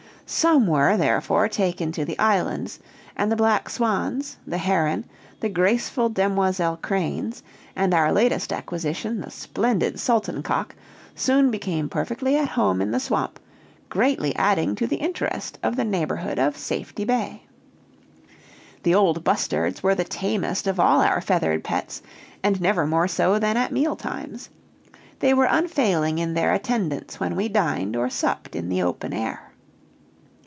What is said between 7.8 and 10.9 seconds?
our latest acquisition, the splendid sultan cock,